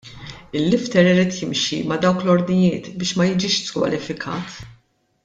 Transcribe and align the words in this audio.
Il-lifter 0.57 1.05
irid 1.11 1.31
jimxi 1.39 1.79
ma' 1.87 2.01
dawk 2.05 2.19
l-ordnijiet 2.23 2.85
biex 2.97 3.11
ma 3.15 3.23
jiġix 3.29 3.55
skwalifikat. 3.67 4.49